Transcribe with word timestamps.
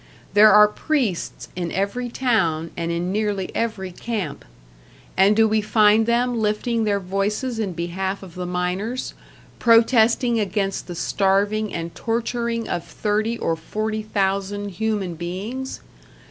There 0.33 0.51
are 0.51 0.67
priests 0.67 1.47
in 1.55 1.71
every 1.71 2.09
town, 2.09 2.71
and 2.75 2.91
in 2.91 3.11
nearly 3.11 3.55
every 3.55 3.91
camp. 3.91 4.43
And 5.15 5.35
do 5.35 5.47
we 5.47 5.61
find 5.61 6.07
them 6.07 6.39
lifting 6.41 6.85
their 6.85 6.99
voices 6.99 7.59
in 7.59 7.73
behalf 7.73 8.23
of 8.23 8.33
the 8.33 8.47
miners, 8.47 9.13
protesting 9.59 10.39
against 10.39 10.87
the 10.87 10.95
starving 10.95 11.71
and 11.71 11.93
torturing 11.93 12.67
of 12.67 12.83
thirty 12.83 13.37
or 13.37 13.55
forty 13.55 14.01
thousand 14.01 14.69
human 14.69 15.13
beings? 15.13 15.81